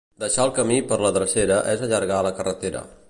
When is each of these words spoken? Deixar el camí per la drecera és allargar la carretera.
Deixar 0.21 0.45
el 0.47 0.53
camí 0.59 0.77
per 0.91 0.97
la 1.05 1.11
drecera 1.19 1.59
és 1.75 1.85
allargar 1.89 2.21
la 2.29 2.33
carretera. 2.41 2.83